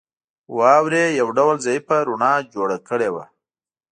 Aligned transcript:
واورې 0.57 1.05
یو 1.19 1.27
ډول 1.37 1.55
ضعیفه 1.65 1.97
رڼا 2.07 2.33
جوړه 2.53 2.77
کړې 2.87 3.09
وه 3.13 3.25